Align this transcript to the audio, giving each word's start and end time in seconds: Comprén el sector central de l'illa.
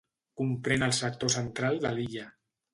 Comprén 0.39 0.85
el 0.87 0.95
sector 1.01 1.35
central 1.37 1.81
de 1.87 1.95
l'illa. 2.01 2.29